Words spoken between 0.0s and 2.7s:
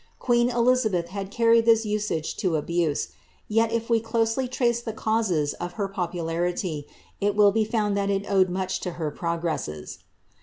Queen Elizabeth had carried this usage to an